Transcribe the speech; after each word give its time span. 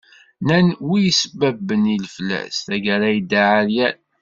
Nnan 0.41 0.67
wi 0.87 0.97
isebbeben 1.11 1.83
i 1.93 1.95
leflas, 2.03 2.55
tagara 2.65 3.07
yedda 3.13 3.41
εeryan. 3.57 3.97